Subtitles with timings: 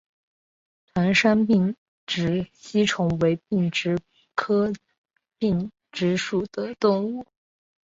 [0.95, 1.75] 团山并
[2.07, 3.99] 殖吸虫为并殖
[4.33, 4.73] 科
[5.37, 7.27] 并殖属的动物。